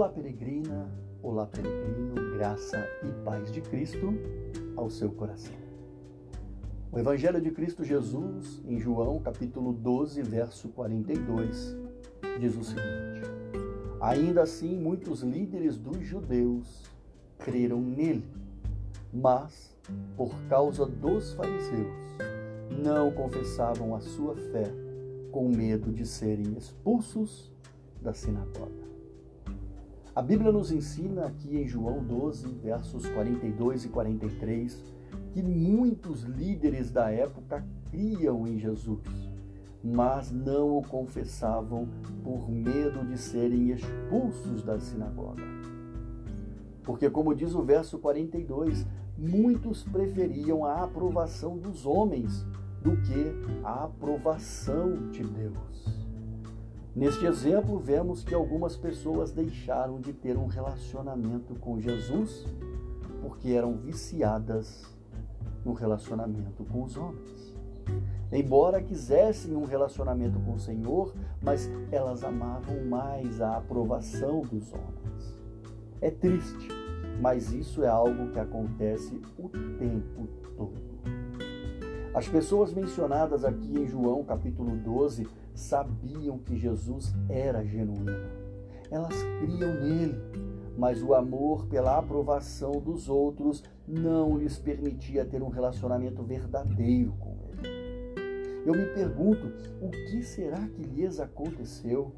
Olá, 0.00 0.08
peregrino, 0.08 0.88
graça 2.38 2.78
e 3.06 3.12
paz 3.22 3.52
de 3.52 3.60
Cristo 3.60 4.14
ao 4.74 4.88
seu 4.88 5.10
coração. 5.10 5.52
O 6.90 6.98
Evangelho 6.98 7.38
de 7.38 7.50
Cristo 7.50 7.84
Jesus, 7.84 8.62
em 8.64 8.78
João, 8.78 9.20
capítulo 9.20 9.74
12, 9.74 10.22
verso 10.22 10.70
42, 10.70 11.76
diz 12.40 12.56
o 12.56 12.64
seguinte: 12.64 13.20
Ainda 14.00 14.44
assim, 14.44 14.74
muitos 14.74 15.20
líderes 15.20 15.76
dos 15.76 15.98
judeus 15.98 16.82
creram 17.38 17.82
nele, 17.82 18.24
mas, 19.12 19.76
por 20.16 20.34
causa 20.48 20.86
dos 20.86 21.34
fariseus, 21.34 21.92
não 22.82 23.12
confessavam 23.12 23.94
a 23.94 24.00
sua 24.00 24.34
fé, 24.34 24.72
com 25.30 25.46
medo 25.46 25.92
de 25.92 26.06
serem 26.06 26.56
expulsos 26.56 27.52
da 28.00 28.14
sinagoga. 28.14 28.89
A 30.12 30.20
Bíblia 30.20 30.50
nos 30.50 30.72
ensina 30.72 31.26
aqui 31.26 31.56
em 31.56 31.68
João 31.68 32.02
12, 32.02 32.48
versos 32.48 33.06
42 33.06 33.84
e 33.84 33.88
43, 33.88 34.84
que 35.32 35.40
muitos 35.40 36.22
líderes 36.22 36.90
da 36.90 37.12
época 37.12 37.64
criam 37.90 38.44
em 38.44 38.58
Jesus, 38.58 39.00
mas 39.84 40.32
não 40.32 40.78
o 40.78 40.82
confessavam 40.82 41.88
por 42.24 42.50
medo 42.50 43.06
de 43.06 43.16
serem 43.16 43.70
expulsos 43.70 44.64
da 44.64 44.80
sinagoga. 44.80 45.44
Porque, 46.82 47.08
como 47.08 47.32
diz 47.32 47.54
o 47.54 47.62
verso 47.62 47.96
42, 48.00 48.84
muitos 49.16 49.84
preferiam 49.84 50.64
a 50.64 50.82
aprovação 50.82 51.56
dos 51.56 51.86
homens 51.86 52.44
do 52.82 52.96
que 52.96 53.32
a 53.62 53.84
aprovação 53.84 55.08
de 55.10 55.22
Deus. 55.22 55.99
Neste 56.94 57.24
exemplo, 57.24 57.78
vemos 57.78 58.24
que 58.24 58.34
algumas 58.34 58.76
pessoas 58.76 59.30
deixaram 59.30 60.00
de 60.00 60.12
ter 60.12 60.36
um 60.36 60.46
relacionamento 60.46 61.54
com 61.54 61.80
Jesus 61.80 62.46
porque 63.22 63.50
eram 63.50 63.76
viciadas 63.76 64.82
no 65.64 65.72
relacionamento 65.72 66.64
com 66.64 66.82
os 66.82 66.96
homens. 66.96 67.54
Embora 68.32 68.82
quisessem 68.82 69.56
um 69.56 69.64
relacionamento 69.64 70.38
com 70.40 70.54
o 70.54 70.58
Senhor, 70.58 71.14
mas 71.42 71.70
elas 71.92 72.24
amavam 72.24 72.84
mais 72.84 73.40
a 73.40 73.56
aprovação 73.56 74.42
dos 74.42 74.72
homens. 74.72 75.38
É 76.00 76.10
triste, 76.10 76.68
mas 77.20 77.52
isso 77.52 77.84
é 77.84 77.88
algo 77.88 78.30
que 78.30 78.38
acontece 78.38 79.20
o 79.38 79.48
tempo 79.48 80.28
todo. 80.56 80.90
As 82.14 82.28
pessoas 82.28 82.72
mencionadas 82.72 83.44
aqui 83.44 83.78
em 83.78 83.86
João 83.86 84.24
capítulo 84.24 84.76
12 84.76 85.28
sabiam 85.60 86.38
que 86.38 86.56
Jesus 86.56 87.14
era 87.28 87.64
genuíno. 87.64 88.10
Elas 88.90 89.14
criam 89.40 89.74
nele, 89.74 90.18
mas 90.76 91.02
o 91.02 91.14
amor 91.14 91.66
pela 91.66 91.98
aprovação 91.98 92.72
dos 92.80 93.08
outros 93.08 93.62
não 93.86 94.38
lhes 94.38 94.58
permitia 94.58 95.24
ter 95.24 95.42
um 95.42 95.48
relacionamento 95.48 96.22
verdadeiro 96.22 97.12
com 97.20 97.36
ele. 97.48 97.68
Eu 98.66 98.74
me 98.74 98.86
pergunto, 98.86 99.46
o 99.80 99.90
que 99.90 100.22
será 100.22 100.66
que 100.68 100.82
lhes 100.82 101.20
aconteceu? 101.20 102.12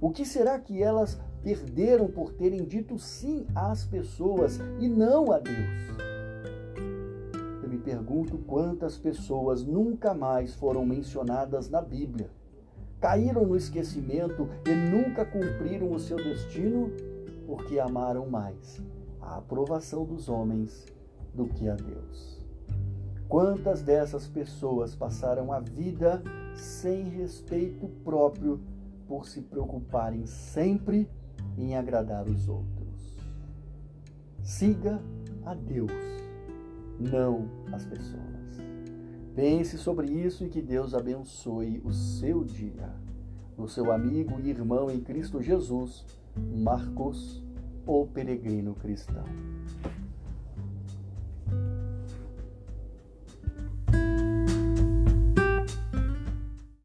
O 0.00 0.10
que 0.10 0.24
será 0.24 0.58
que 0.58 0.82
elas 0.82 1.20
perderam 1.42 2.08
por 2.08 2.32
terem 2.32 2.64
dito 2.64 2.98
sim 2.98 3.46
às 3.54 3.84
pessoas 3.84 4.60
e 4.80 4.88
não 4.88 5.30
a 5.32 5.38
Deus? 5.38 5.56
Eu 7.62 7.68
me 7.68 7.78
pergunto 7.78 8.38
quantas 8.38 8.98
pessoas 8.98 9.64
nunca 9.64 10.12
mais 10.12 10.54
foram 10.54 10.84
mencionadas 10.84 11.70
na 11.70 11.80
Bíblia 11.80 12.28
caíram 13.02 13.44
no 13.44 13.56
esquecimento 13.56 14.48
e 14.64 14.72
nunca 14.72 15.24
cumpriram 15.24 15.90
o 15.90 15.98
seu 15.98 16.16
destino 16.16 16.88
porque 17.44 17.80
amaram 17.80 18.30
mais 18.30 18.80
a 19.20 19.38
aprovação 19.38 20.04
dos 20.04 20.28
homens 20.28 20.86
do 21.34 21.46
que 21.48 21.68
a 21.68 21.74
Deus. 21.74 22.40
Quantas 23.28 23.82
dessas 23.82 24.28
pessoas 24.28 24.94
passaram 24.94 25.52
a 25.52 25.58
vida 25.58 26.22
sem 26.54 27.08
respeito 27.08 27.88
próprio 28.04 28.60
por 29.08 29.26
se 29.26 29.40
preocuparem 29.40 30.24
sempre 30.24 31.10
em 31.58 31.76
agradar 31.76 32.28
os 32.28 32.48
outros? 32.48 33.18
Siga 34.44 35.00
a 35.44 35.54
Deus, 35.54 35.90
não 37.00 37.48
as 37.72 37.84
pessoas. 37.84 38.71
Pense 39.34 39.78
sobre 39.78 40.08
isso 40.10 40.44
e 40.44 40.48
que 40.48 40.60
Deus 40.60 40.94
abençoe 40.94 41.80
o 41.84 41.92
seu 41.92 42.44
dia. 42.44 42.94
O 43.56 43.66
seu 43.66 43.90
amigo 43.90 44.38
e 44.40 44.50
irmão 44.50 44.90
em 44.90 45.00
Cristo 45.00 45.40
Jesus, 45.40 46.04
Marcos, 46.36 47.42
o 47.86 48.06
peregrino 48.06 48.74
cristão. 48.74 49.24